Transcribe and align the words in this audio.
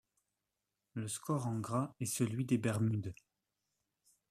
Le 0.95 1.07
score 1.07 1.45
en 1.45 1.59
gras 1.59 1.93
est 1.99 2.07
celui 2.07 2.43
des 2.43 2.57
Bermudes. 2.57 3.13